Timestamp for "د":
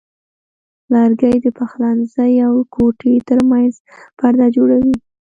1.45-1.47